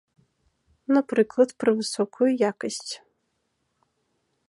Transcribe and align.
Напрыклад, 0.95 1.49
пра 1.63 1.71
высокую 1.81 2.29
якасць. 2.51 2.91